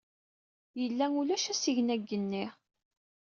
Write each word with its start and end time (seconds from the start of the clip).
Yella 0.79 1.05
ulac 1.19 1.45
asigna 1.51 1.95
deg 1.97 2.01
yigenni. 2.05 2.45